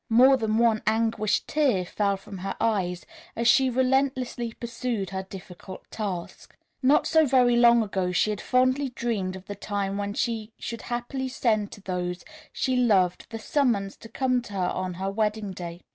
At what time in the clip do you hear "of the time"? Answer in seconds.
9.35-9.99